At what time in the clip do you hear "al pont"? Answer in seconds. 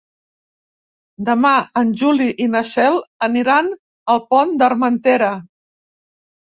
4.17-4.59